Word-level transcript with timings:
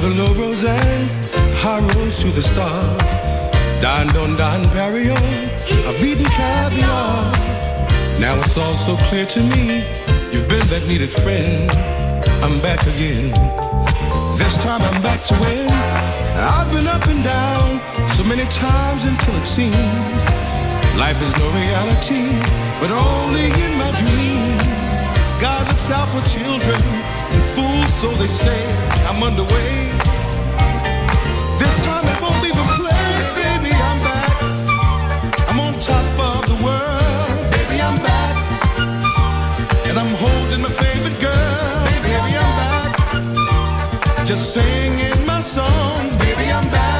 the 0.00 0.08
low 0.16 0.32
roads 0.32 0.64
and 0.64 1.04
high 1.60 1.80
roads 1.92 2.22
to 2.22 2.28
the 2.28 2.40
stars. 2.40 3.10
don 3.82 4.06
don 4.16 4.32
Dom 4.36 4.64
Perignon, 4.72 5.44
I've 5.84 6.00
eaten 6.00 6.24
caviar. 6.24 7.28
Now 8.16 8.32
it's 8.40 8.56
all 8.56 8.72
so 8.72 8.96
clear 9.08 9.26
to 9.26 9.40
me, 9.40 9.84
you've 10.32 10.48
been 10.48 10.64
that 10.72 10.88
needed 10.88 11.10
friend. 11.10 11.68
I'm 12.40 12.56
back 12.64 12.80
again. 12.96 13.28
This 14.40 14.56
time 14.64 14.80
I'm 14.80 15.02
back 15.04 15.20
to 15.28 15.34
win. 15.44 15.68
I've 15.68 16.72
been 16.72 16.88
up 16.88 17.04
and 17.04 17.20
down 17.22 18.08
so 18.08 18.24
many 18.24 18.48
times 18.48 19.04
until 19.04 19.36
it 19.36 19.44
seems 19.44 20.24
life 20.96 21.20
is 21.20 21.32
no 21.36 21.46
reality, 21.60 22.24
but 22.80 22.88
only 22.88 23.52
in 23.52 23.72
my 23.76 23.92
dreams. 24.00 24.89
God 25.40 25.66
looks 25.68 25.90
out 25.90 26.08
for 26.08 26.20
children 26.28 26.80
and 27.32 27.42
fools, 27.42 27.92
so 27.94 28.08
they 28.20 28.26
say. 28.28 28.60
I'm 29.08 29.22
underway. 29.22 29.72
This 31.58 31.74
time 31.86 32.04
it 32.04 32.20
won't 32.20 32.44
even 32.44 32.66
play, 32.76 33.08
baby. 33.40 33.72
I'm 33.72 33.98
back. 34.04 34.28
I'm 35.48 35.60
on 35.60 35.72
top 35.80 36.04
of 36.30 36.44
the 36.52 36.58
world, 36.62 37.40
baby. 37.56 37.80
I'm 37.80 37.96
back, 38.04 38.36
and 39.88 39.98
I'm 39.98 40.12
holding 40.20 40.60
my 40.60 40.68
favorite 40.68 41.18
girl, 41.20 41.84
baby. 41.88 42.12
I'm 42.20 42.52
back. 42.60 44.26
Just 44.26 44.52
singing 44.52 45.24
my 45.26 45.40
songs, 45.40 46.16
baby. 46.16 46.52
I'm 46.52 46.68
back 46.70 46.99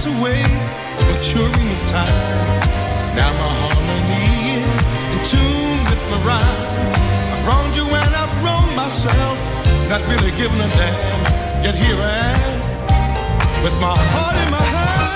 Nature 0.00 0.16
has 0.16 0.50
a 0.50 1.06
maturing 1.12 1.68
with 1.68 1.86
time. 1.86 2.60
Now 3.14 3.32
my 3.36 3.50
harmony 3.60 4.56
is 4.56 4.80
in 5.12 5.20
tune 5.28 5.84
with 5.84 6.02
my 6.10 6.16
rhyme. 6.24 6.92
I've 7.34 7.46
wronged 7.46 7.76
you 7.76 7.84
and 7.84 8.14
I've 8.16 8.32
wronged 8.42 8.74
myself, 8.76 9.44
not 9.90 10.00
really 10.08 10.30
giving 10.38 10.58
a 10.58 10.68
damn. 10.68 11.62
Yet 11.62 11.74
here 11.74 12.00
I 12.00 12.16
am, 12.32 13.62
with 13.62 13.78
my 13.78 13.92
heart 13.94 14.36
in 14.42 14.50
my 14.50 14.62
hand. 14.62 15.09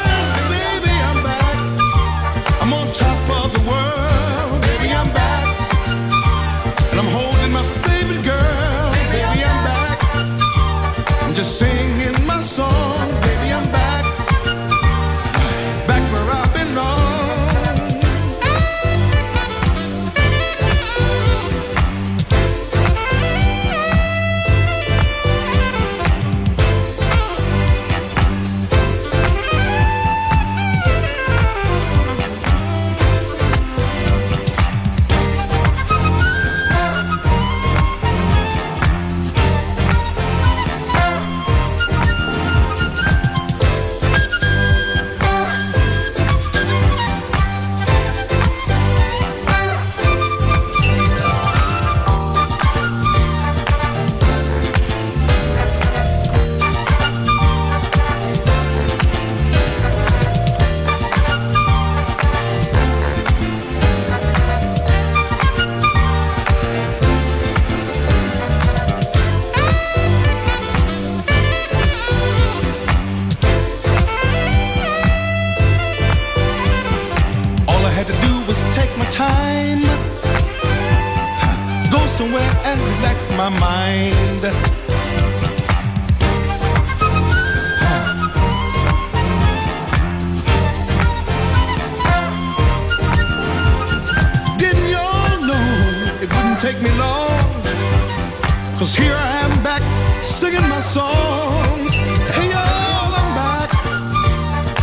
Cause 98.84 98.96
here 98.96 99.16
I 99.16 99.30
am 99.46 99.62
back 99.64 99.80
singing 100.22 100.60
my 100.60 100.78
songs. 100.78 101.94
Hey 102.36 102.50
y'all, 102.52 103.14
I'm 103.16 103.30
back. 103.32 103.70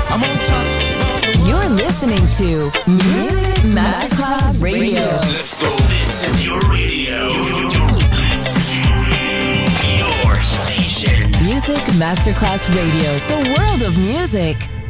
I'm 0.10 0.24
on 0.25 0.38
top 0.43 0.65
You're 1.46 1.70
listening 1.70 2.25
to 2.41 2.72
Music 2.89 3.62
Masterclass 3.62 4.60
Radio. 4.60 5.01
Let's 5.01 5.53
go. 5.62 5.70
This 5.86 6.24
is 6.24 6.43
your 6.43 6.60
radio. 6.62 7.29
Your 10.00 10.36
station. 10.41 11.29
Music 11.46 11.84
Masterclass 12.01 12.75
Radio, 12.75 13.20
the 13.27 13.53
world 13.55 13.84
of 13.84 13.96
music. 14.00 14.80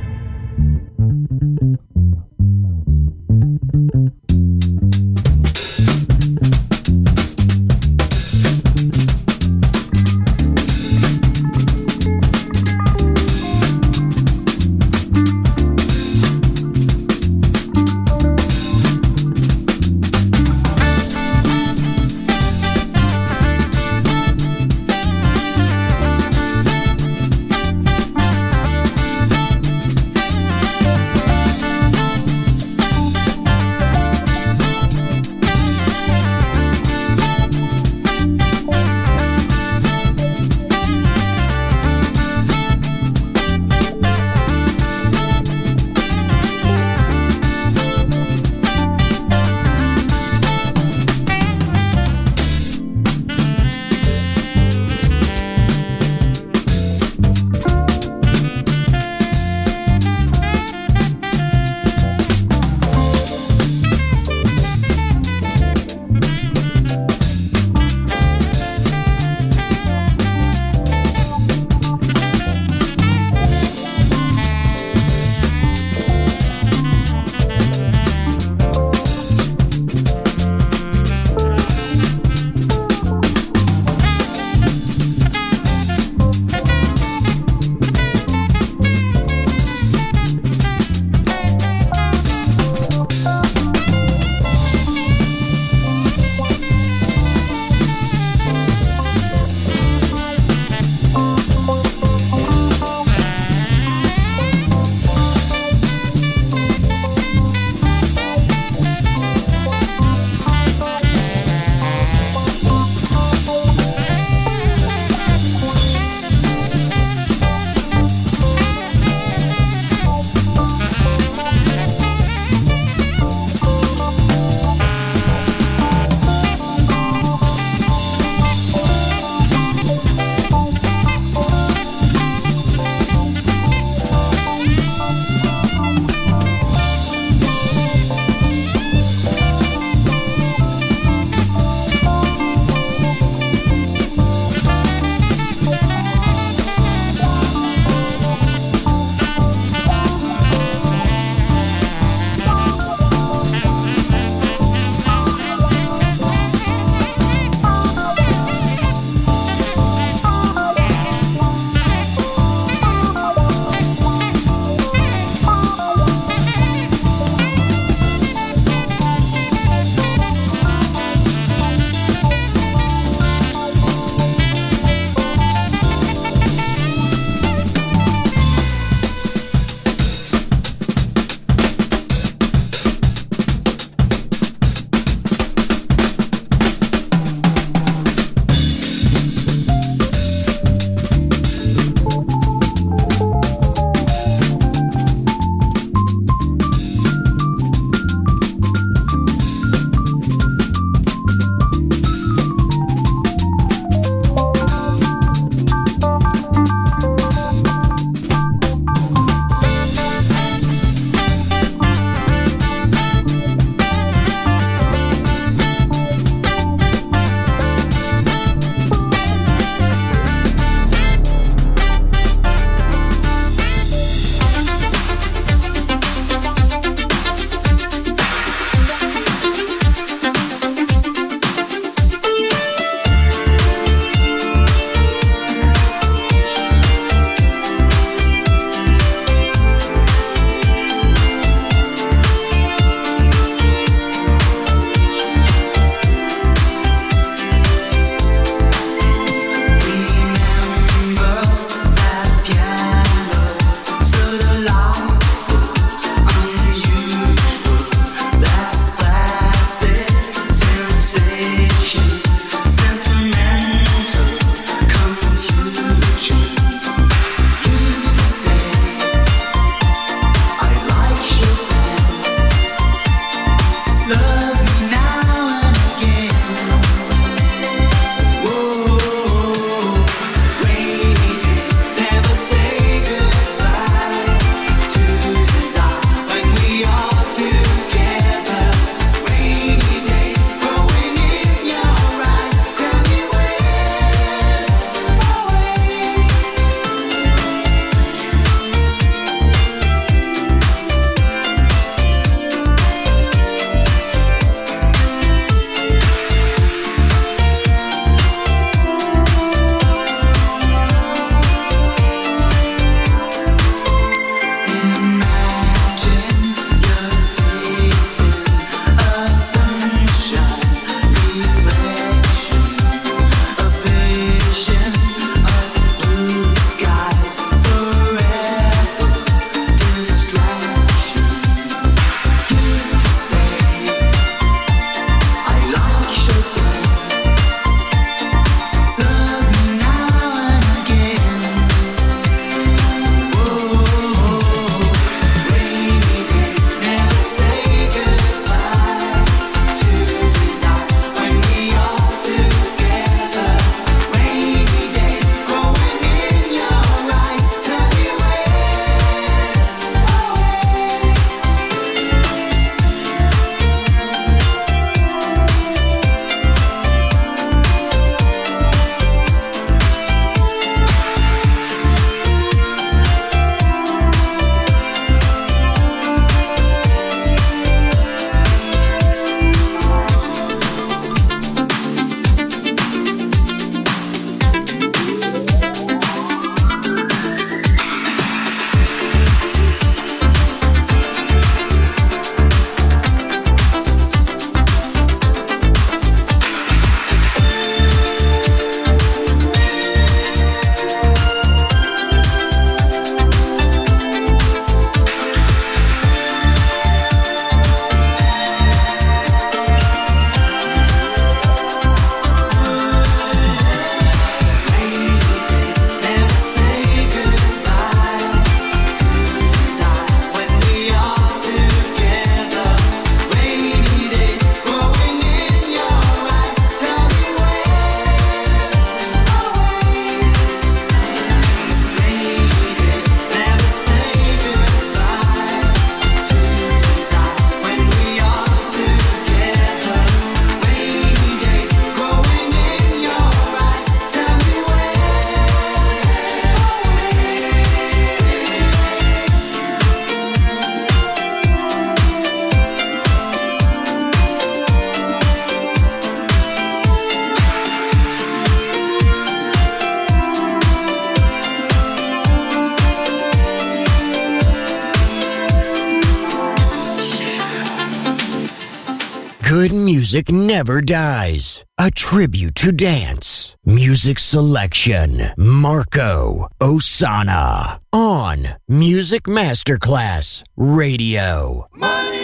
music 470.11 470.29
never 470.29 470.81
dies. 470.81 471.63
A 471.77 471.89
tribute 471.89 472.55
to 472.55 472.73
dance. 472.73 473.55
Music 473.65 474.19
selection. 474.19 475.21
Marco 475.37 476.47
Ossanna. 476.59 477.79
On 477.93 478.45
Music 478.67 479.23
Masterclass 479.23 480.43
Radio. 480.57 481.65
Money! 481.73 482.17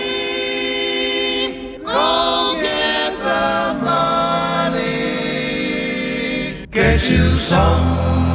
Go 1.86 2.58
get 2.60 3.14
the 3.20 3.80
money. 3.86 5.06
Get 6.70 7.10
you 7.10 7.24
some. 7.38 8.27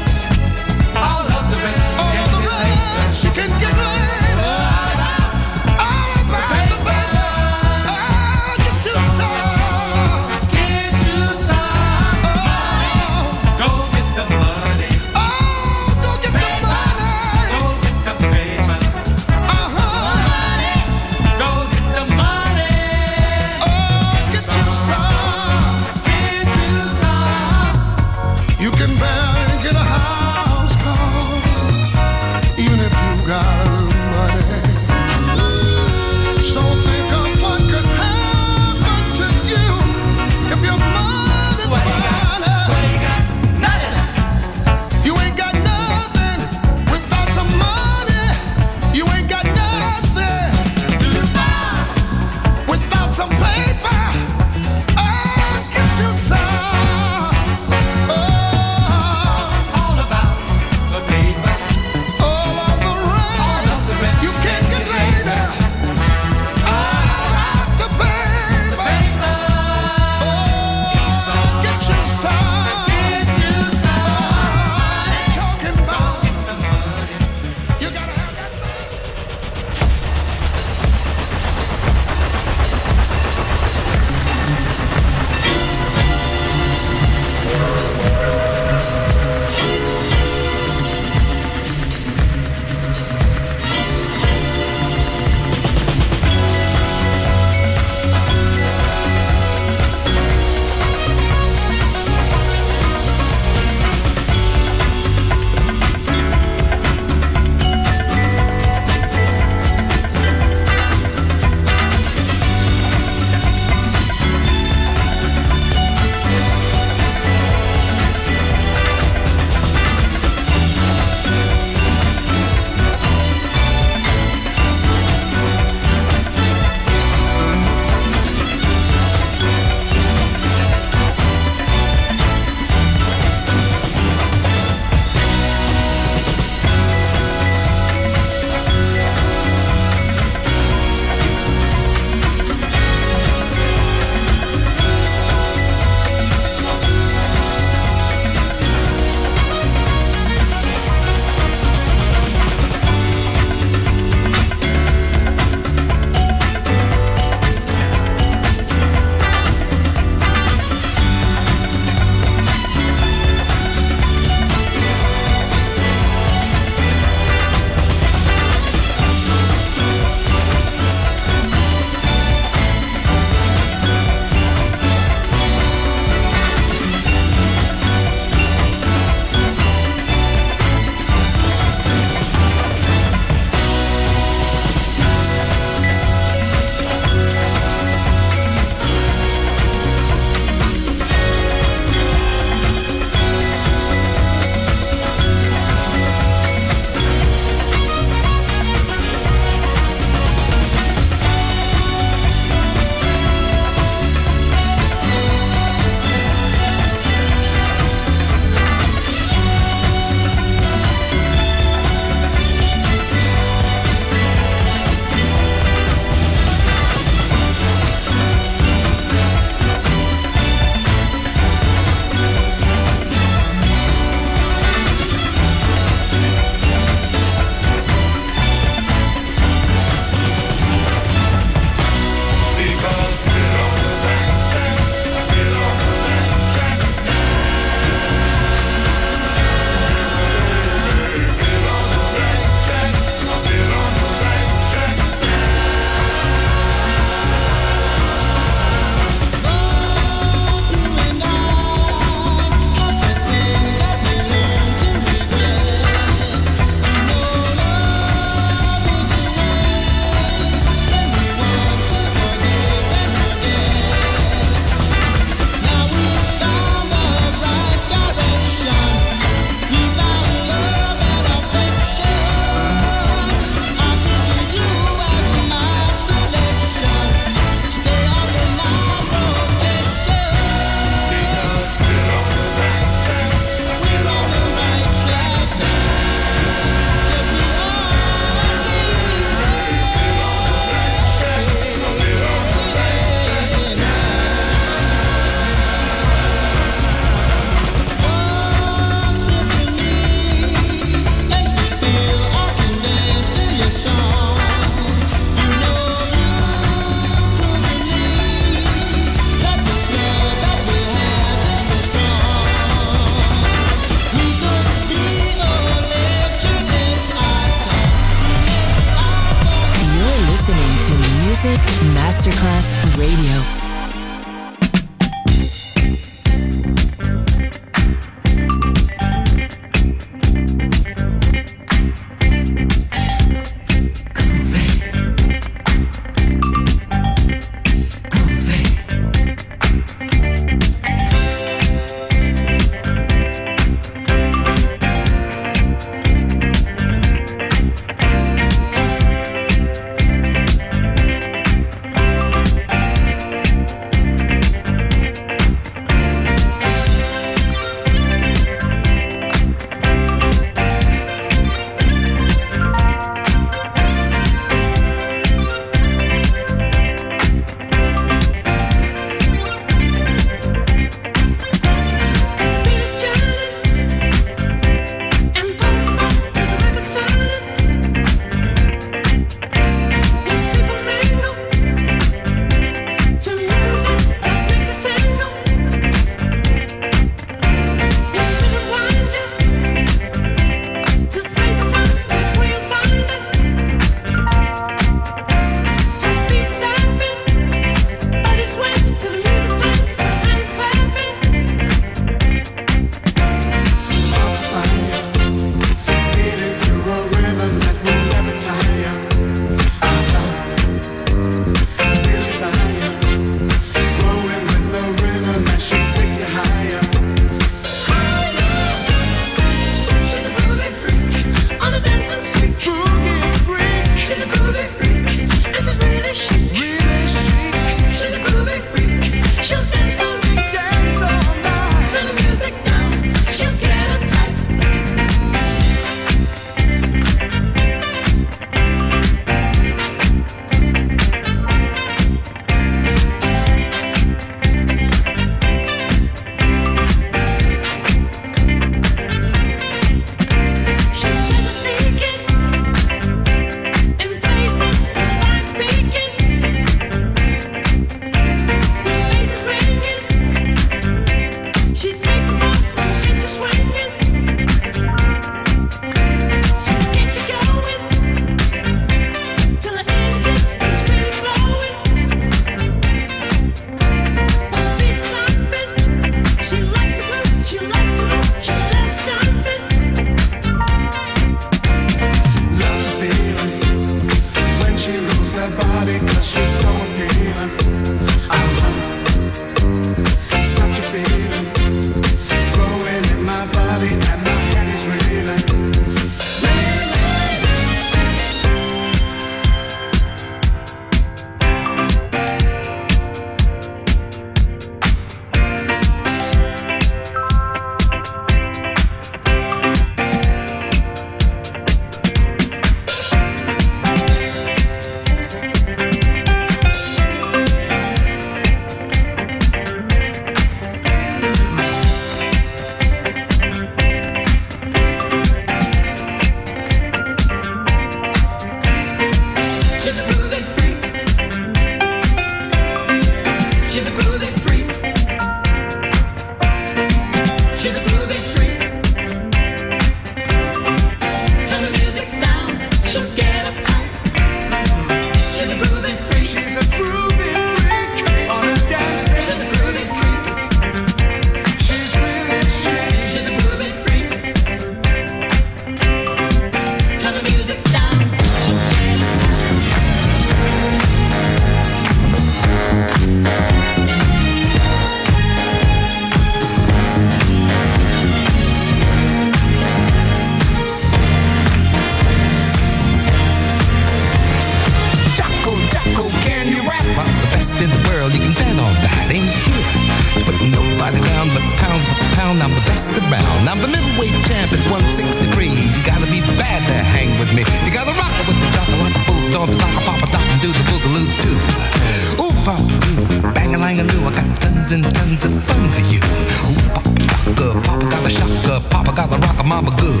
a 599.44 599.46
mama 599.46 599.70
good. 599.76 600.00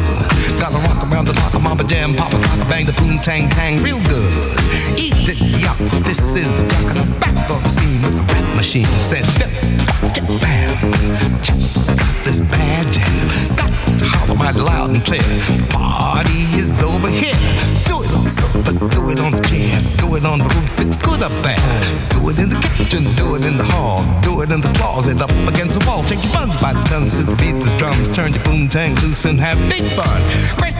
Gotta 0.58 0.78
rock 0.88 1.04
around 1.04 1.26
the 1.26 1.32
clock, 1.32 1.54
a 1.54 1.58
mama 1.58 1.84
jam, 1.84 2.14
pop 2.14 2.32
a 2.32 2.38
bang 2.68 2.86
the 2.86 2.92
boom, 2.94 3.18
tang, 3.18 3.48
tang, 3.50 3.82
real 3.82 4.00
good. 4.04 4.32
Eat 4.96 5.14
the 5.26 5.34
yuck, 5.34 5.78
this 6.04 6.36
is 6.36 6.48
the 6.56 6.68
jock, 6.68 6.96
and 6.96 7.00
the 7.00 7.20
back 7.20 7.50
on 7.50 7.62
the 7.62 7.68
scene 7.68 8.00
with 8.02 8.18
a 8.18 8.22
rap 8.32 8.56
machine. 8.56 8.86
Said, 8.86 9.24
dip, 9.38 9.50
dip, 10.14 10.26
bam, 10.40 10.90
got 11.96 12.24
this 12.24 12.40
bad 12.40 12.92
jam. 12.92 13.56
Got 13.56 13.70
to 13.98 14.04
holler 14.06 14.34
mighty 14.34 14.60
loud 14.60 14.90
and 14.90 15.04
clear. 15.04 15.22
Party 15.68 16.44
is 16.56 16.82
over 16.82 17.08
here. 17.08 17.34
Do 17.86 18.02
it 18.02 18.03
do 18.22 19.10
it 19.10 19.18
on 19.20 19.32
the 19.32 19.42
chair, 19.42 19.80
do 19.98 20.14
it 20.14 20.24
on 20.24 20.38
the 20.38 20.44
roof, 20.44 20.80
it's 20.80 20.96
good 20.96 21.22
or 21.22 21.30
bad. 21.42 22.10
Do 22.10 22.28
it 22.30 22.38
in 22.38 22.48
the 22.48 22.60
kitchen, 22.76 23.04
do 23.16 23.34
it 23.34 23.44
in 23.44 23.56
the 23.56 23.64
hall, 23.64 24.04
do 24.22 24.40
it 24.42 24.52
in 24.52 24.60
the 24.60 24.72
closet, 24.74 25.20
up 25.20 25.30
against 25.48 25.78
the 25.78 25.86
wall. 25.86 26.02
Take 26.02 26.22
your 26.22 26.32
buns 26.32 26.56
by 26.60 26.72
the 26.72 26.82
tons 26.84 27.18
to 27.18 27.24
beat 27.36 27.58
the 27.58 27.74
drums, 27.76 28.14
turn 28.14 28.32
your 28.32 28.42
boom 28.44 28.68
tang 28.68 28.94
loose 29.02 29.24
and 29.24 29.38
have 29.40 29.58
big 29.68 29.90
fun. 29.96 30.20
Great 30.56 30.73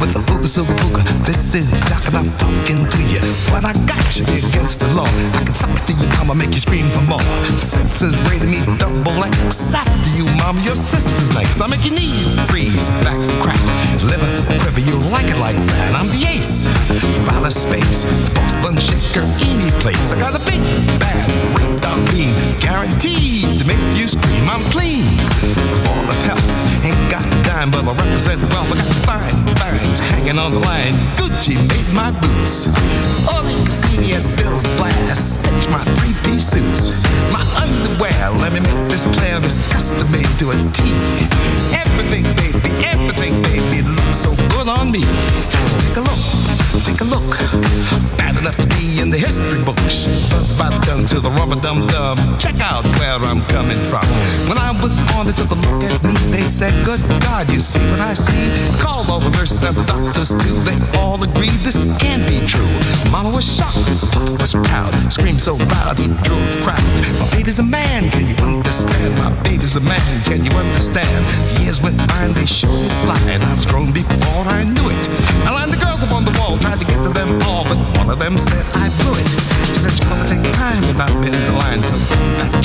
with 0.00 0.12
the 0.12 0.20
ooga 0.32 0.46
silver 0.46 0.74
booga. 0.82 1.02
This 1.24 1.54
is 1.54 1.70
Jock 1.88 2.06
and 2.06 2.16
I'm 2.16 2.30
talking 2.36 2.84
to 2.84 3.00
you. 3.08 3.20
What 3.52 3.64
I 3.64 3.72
got 3.86 4.16
you 4.16 4.24
against 4.24 4.80
the 4.80 4.88
law. 4.94 5.08
I 5.08 5.42
can 5.44 5.54
talk 5.54 5.72
to 5.72 5.92
you, 5.92 6.08
mama, 6.18 6.34
make 6.34 6.50
you 6.50 6.60
scream 6.60 6.88
for 6.90 7.02
more. 7.02 7.22
Senses 7.60 8.14
rated 8.28 8.48
me 8.48 8.60
double 8.78 9.16
X. 9.24 9.74
After 9.74 10.10
you, 10.16 10.26
mama, 10.36 10.60
your 10.62 10.76
sister's 10.76 11.32
next. 11.34 11.60
I 11.60 11.66
make 11.66 11.84
your 11.84 11.94
knees 11.94 12.34
freeze, 12.50 12.88
back 13.04 13.18
crack, 13.40 13.60
liver 14.02 14.28
quiver. 14.60 14.80
You 14.80 14.96
like 15.10 15.26
it 15.26 15.38
like 15.38 15.56
that. 15.56 15.94
I'm 15.96 16.08
the 16.12 16.26
ace 16.28 16.66
from 17.16 17.28
outer 17.30 17.50
space, 17.50 18.04
boss 18.62 18.82
shaker, 18.82 19.24
any 19.46 19.70
place. 19.80 20.12
I 20.12 20.18
got 20.18 20.34
a 20.36 20.42
big 20.44 20.60
bad 21.00 21.26
radar 21.56 21.96
beam, 22.12 22.34
guaranteed 22.60 23.60
to 23.60 23.64
make 23.64 23.80
you 23.98 24.06
scream. 24.06 24.48
I'm 24.48 24.62
clean, 24.70 25.04
the 25.40 25.80
ball 25.84 26.04
of 26.04 26.18
health. 26.28 26.44
Ain't 26.84 27.10
got 27.10 27.24
a 27.24 27.42
dime, 27.42 27.70
but 27.70 27.82
I 27.82 27.92
represent 27.92 28.40
wealth. 28.52 28.70
I 28.70 28.76
got 28.76 28.92
fine, 29.08 29.45
fines 29.58 29.98
hanging 29.98 30.38
on 30.38 30.52
the 30.52 30.60
line. 30.60 30.94
Gucci 31.16 31.56
made 31.56 31.90
my 31.92 32.10
boots. 32.10 32.68
Oleg 33.28 33.58
Cassini 33.66 34.14
at 34.14 34.24
Bill 34.36 34.60
Blass 34.76 35.38
stitched 35.40 35.70
my 35.70 35.82
three-piece 35.96 36.46
suits. 36.50 36.92
My 37.32 37.42
underwear, 37.60 38.30
let 38.42 38.52
me 38.52 38.60
make 38.60 38.90
this 38.90 39.06
clear, 39.18 39.38
is 39.44 39.58
custom 39.72 40.10
made 40.12 40.30
to 40.38 40.50
a 40.50 40.56
T. 40.72 40.80
Everything, 41.74 42.24
baby, 42.40 42.70
everything, 42.84 43.42
baby, 43.42 43.82
looks 43.82 44.18
so 44.18 44.30
good 44.54 44.68
on 44.68 44.90
me. 44.90 45.02
Take 45.02 45.96
a 45.96 46.02
look, 46.02 46.55
take 46.80 47.00
a 47.00 47.04
look. 47.04 47.30
Bad 48.18 48.36
enough 48.36 48.56
to 48.56 48.66
be 48.76 49.00
in 49.00 49.10
the 49.10 49.18
history 49.18 49.62
books. 49.64 50.08
But 50.30 50.52
about 50.52 50.72
to 50.76 50.80
come 50.88 51.06
to 51.06 51.20
the 51.20 51.30
rubber 51.30 51.56
dum 51.56 51.86
dum. 51.86 52.16
Check 52.38 52.60
out 52.60 52.84
where 52.98 53.16
I'm 53.22 53.44
coming 53.46 53.76
from. 53.76 54.04
When 54.48 54.58
I 54.58 54.72
was 54.82 54.98
born, 55.12 55.26
they 55.26 55.32
took 55.32 55.50
a 55.50 55.58
look 55.58 55.82
at 55.84 56.02
me. 56.02 56.12
They 56.30 56.42
said, 56.42 56.72
Good 56.84 57.00
God, 57.22 57.50
you 57.50 57.60
see 57.60 57.80
what 57.90 58.00
I 58.00 58.14
see? 58.14 58.52
Called 58.82 59.08
all 59.08 59.20
the 59.20 59.30
nurses 59.30 59.62
and 59.64 59.76
the 59.76 59.84
doctors 59.84 60.30
too. 60.30 60.56
They 60.68 60.76
all 60.98 61.22
agreed 61.22 61.60
this 61.64 61.84
can't 61.98 62.26
be 62.26 62.44
true. 62.46 62.68
Mama 63.10 63.30
was 63.30 63.46
shocked, 63.46 63.86
Papa 64.12 64.32
was 64.40 64.52
proud. 64.52 64.92
Screamed 65.12 65.40
so 65.40 65.54
loud 65.72 65.98
he 65.98 66.08
drew 66.26 66.36
a 66.36 66.62
crowd. 66.64 66.82
My 67.20 67.28
baby's 67.32 67.58
a 67.58 67.66
man, 67.66 68.10
can 68.10 68.26
you 68.26 68.36
understand? 68.44 69.14
My 69.22 69.30
baby's 69.42 69.76
a 69.76 69.80
man, 69.80 70.22
can 70.24 70.44
you 70.44 70.52
understand? 70.52 71.24
Years 71.62 71.80
went 71.80 71.96
by 72.08 72.24
and 72.24 72.34
they 72.34 72.46
showed 72.46 72.84
it 72.84 72.92
flying. 73.04 73.40
I 73.42 73.54
was 73.54 73.66
grown 73.66 73.92
before 73.92 74.44
I 74.50 74.64
knew 74.64 74.90
it. 74.90 75.06
I 75.46 75.66
the 75.66 75.75
girls 75.96 76.04
up 76.04 76.16
on 76.16 76.24
the 76.24 76.38
wall, 76.38 76.58
tried 76.58 76.80
to 76.80 76.86
get 76.86 77.02
to 77.02 77.08
them 77.10 77.40
all, 77.42 77.64
but 77.64 77.76
one 77.98 78.10
of 78.10 78.18
them 78.18 78.38
said 78.38 78.64
I 78.74 78.88
blew 79.02 79.12
it. 79.14 79.28
She 79.66 79.74
said 79.74 79.98
you're 79.98 80.08
gonna 80.08 80.28
take 80.28 80.52
time 80.54 80.82
if 80.84 80.96
I've 80.96 81.22
been 81.22 81.54
line 81.54 81.82
to 81.82 81.96
come 82.14 82.55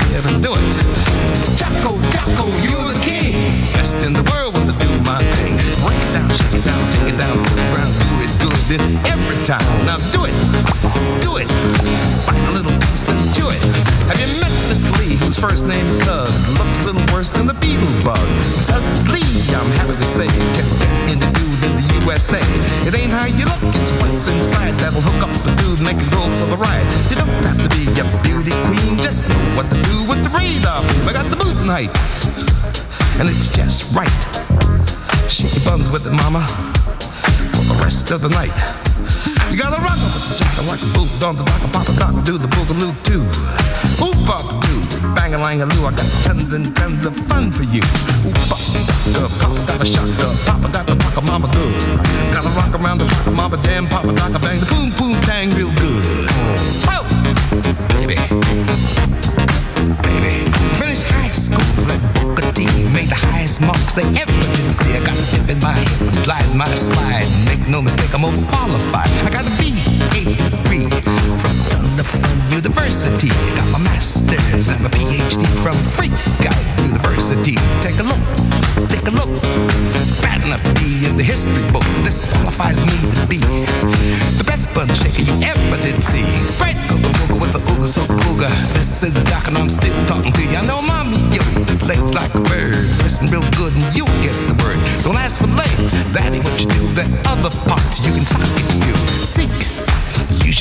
the 38.22 38.30
night. 38.30 38.81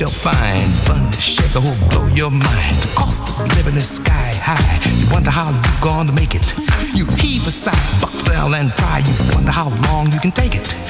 Shall 0.01 0.09
find 0.09 0.72
fun 0.88 1.11
to 1.11 1.20
shaker 1.20 1.61
who'll 1.61 1.88
blow 1.90 2.07
your 2.14 2.30
mind. 2.30 2.76
The 2.76 2.94
cost 2.96 3.22
of 3.22 3.55
living 3.59 3.76
is 3.76 3.96
sky 3.96 4.32
high. 4.40 4.80
You 4.98 5.12
wonder 5.12 5.28
how 5.28 5.51
you're 5.51 5.80
gonna 5.82 6.12
make 6.12 6.34
it. 6.34 6.55
You 6.94 7.05
heave 7.16 7.46
a 7.46 7.51
sigh, 7.51 8.01
buck 8.01 8.14
down 8.24 8.55
and 8.55 8.72
try. 8.72 9.01
You 9.01 9.34
wonder 9.34 9.51
how 9.51 9.68
long 9.92 10.11
you 10.11 10.18
can 10.18 10.32
take 10.32 10.55
it. 10.55 10.89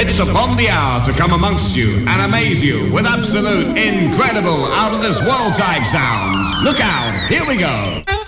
It's 0.00 0.20
upon 0.20 0.56
the 0.56 0.68
hour 0.68 1.04
to 1.06 1.12
come 1.12 1.32
amongst 1.32 1.74
you 1.74 2.06
and 2.06 2.22
amaze 2.22 2.62
you 2.62 2.88
with 2.92 3.04
absolute, 3.04 3.76
incredible, 3.76 4.66
out 4.66 4.94
of 4.94 5.02
this 5.02 5.18
world 5.26 5.54
type 5.54 5.84
sounds. 5.86 6.62
Look 6.62 6.78
out, 6.80 7.28
here 7.28 7.44
we 7.44 7.56
go. 7.56 8.27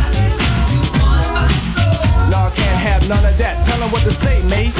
Have 2.81 3.07
none 3.07 3.23
of 3.23 3.37
that. 3.37 3.63
Tell 3.67 3.79
them 3.79 3.91
what 3.91 4.01
to 4.01 4.11
say, 4.11 4.41
Mace. 4.49 4.79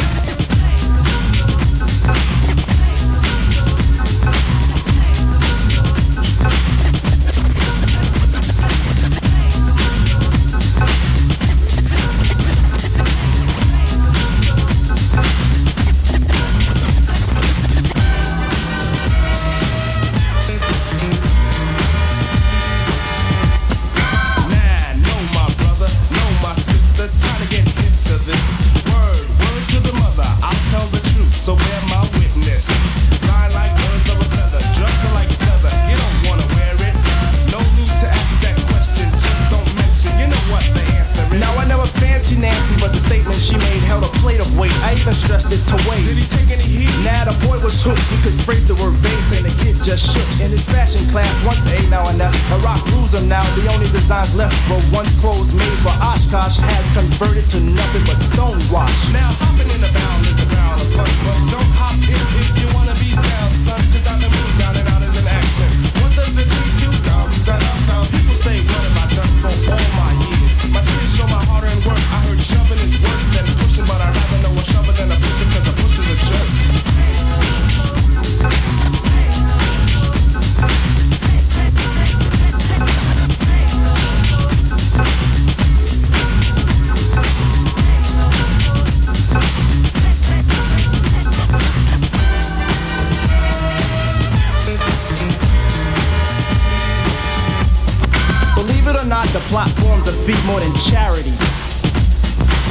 The 99.34 99.40
plot 99.48 99.70
forms 99.70 100.10
a 100.10 100.12
feat 100.12 100.40
more 100.46 100.60
than 100.60 100.74
charity. 100.76 101.32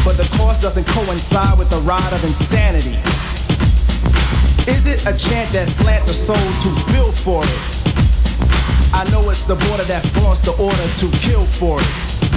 But 0.05 0.21
the 0.21 0.29
cost 0.37 0.61
doesn't 0.61 0.87
coincide 0.89 1.59
with 1.59 1.71
the 1.71 1.81
ride 1.89 2.13
of 2.13 2.23
insanity. 2.23 3.01
Is 4.69 4.85
it 4.85 5.07
a 5.09 5.17
chant 5.17 5.51
that 5.53 5.69
slant 5.69 6.07
the 6.07 6.13
soul 6.13 6.37
to 6.37 6.69
feel 6.93 7.13
for 7.13 7.41
it? 7.45 7.81
I 8.93 9.09
know 9.11 9.31
it's 9.31 9.45
the 9.45 9.57
border 9.57 9.85
that 9.85 10.05
flaunts 10.13 10.41
the 10.41 10.53
order 10.61 10.87
to 11.01 11.07
kill 11.25 11.45
for 11.45 11.81
it. 11.81 12.30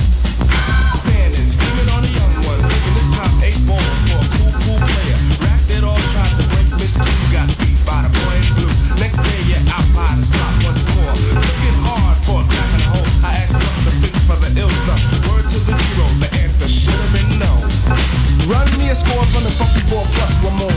Score 18.93 19.25
from 19.25 19.41
the 19.41 19.49
funky 19.49 19.81
four 19.89 20.05
plus 20.13 20.35
one 20.45 20.53
more. 20.53 20.69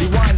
Rewind 0.00 0.37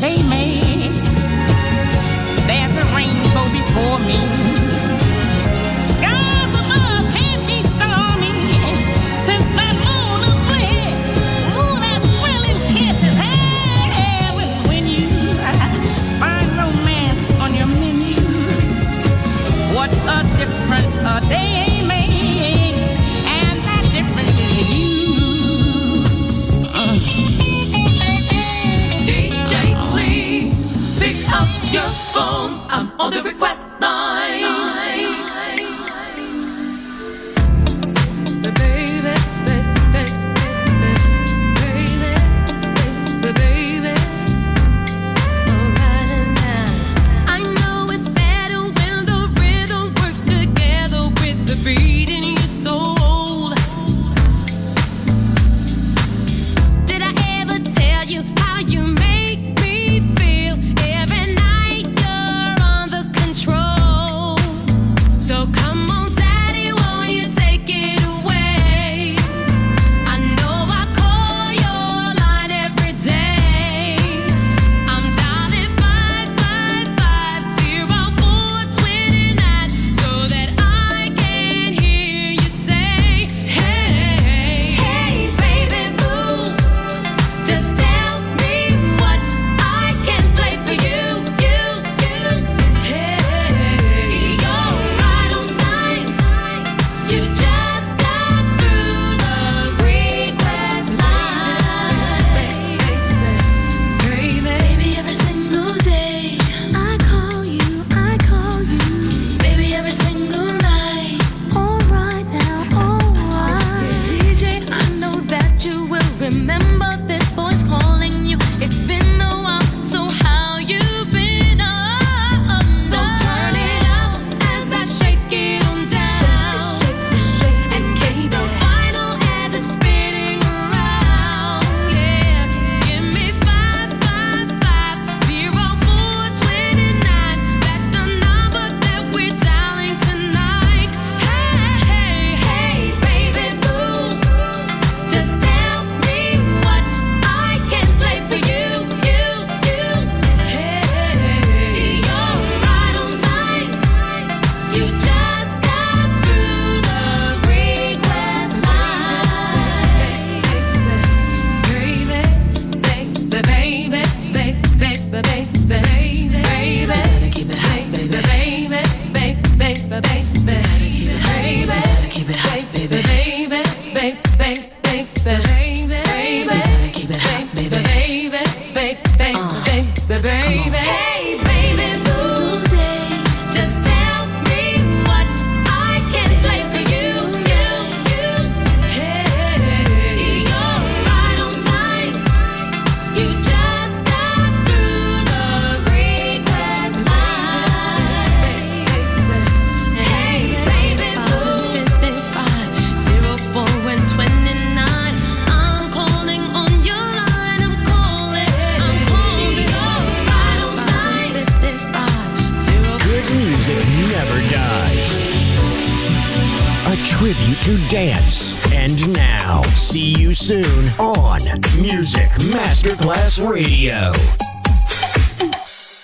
they 0.00 0.22
made. 0.24 0.65